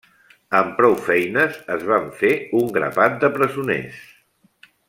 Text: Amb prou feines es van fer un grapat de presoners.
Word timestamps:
Amb 0.59 0.71
prou 0.79 0.95
feines 1.09 1.59
es 1.75 1.85
van 1.91 2.09
fer 2.23 2.33
un 2.63 2.75
grapat 2.79 3.23
de 3.25 3.33
presoners. 3.39 4.05